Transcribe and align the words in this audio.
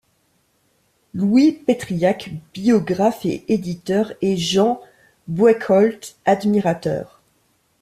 Louis 1.13 1.51
Petriac, 1.51 2.31
biographe 2.55 3.23
et 3.27 3.45
éditeur, 3.49 4.13
et 4.23 4.35
Jean 4.35 4.81
Boekholt, 5.27 6.15
admirateur. 6.25 7.21